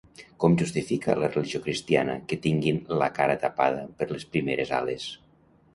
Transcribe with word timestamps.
Com 0.43 0.53
justifica 0.61 1.15
la 1.23 1.29
religió 1.33 1.61
cristiana 1.67 2.15
que 2.31 2.41
tinguin 2.47 2.81
la 3.03 3.11
cara 3.21 3.37
tapada 3.47 3.87
per 4.01 4.13
les 4.15 4.29
primeres 4.37 4.79
ales? 4.81 5.09